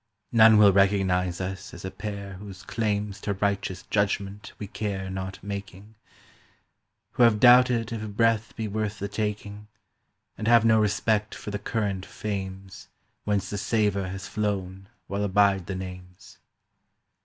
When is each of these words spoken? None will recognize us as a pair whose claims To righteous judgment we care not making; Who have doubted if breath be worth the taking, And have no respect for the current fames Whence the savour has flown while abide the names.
None 0.31 0.57
will 0.57 0.73
recognize 0.73 1.39
us 1.39 1.75
as 1.75 1.85
a 1.85 1.91
pair 1.91 2.33
whose 2.33 2.63
claims 2.63 3.21
To 3.21 3.33
righteous 3.33 3.83
judgment 3.83 4.51
we 4.57 4.65
care 4.65 5.11
not 5.11 5.37
making; 5.43 5.93
Who 7.11 7.21
have 7.21 7.39
doubted 7.39 7.91
if 7.91 8.01
breath 8.15 8.55
be 8.55 8.67
worth 8.67 8.97
the 8.97 9.07
taking, 9.07 9.67
And 10.39 10.47
have 10.47 10.65
no 10.65 10.79
respect 10.79 11.35
for 11.35 11.51
the 11.51 11.59
current 11.59 12.03
fames 12.07 12.87
Whence 13.25 13.51
the 13.51 13.59
savour 13.59 14.07
has 14.07 14.27
flown 14.27 14.87
while 15.05 15.23
abide 15.23 15.67
the 15.67 15.75
names. 15.75 16.39